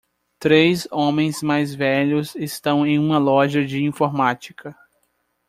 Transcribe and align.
Três 0.39 0.87
homens 0.91 1.43
mais 1.43 1.75
velhos 1.75 2.33
estão 2.35 2.87
em 2.87 2.97
uma 2.97 3.19
loja 3.19 3.63
de 3.63 3.83
informática. 3.83 4.75